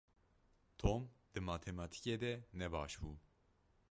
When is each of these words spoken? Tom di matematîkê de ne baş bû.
Tom 0.79 1.01
di 1.33 1.39
matematîkê 1.49 2.15
de 2.23 2.33
ne 2.59 2.67
baş 2.73 2.93
bû. 3.01 3.11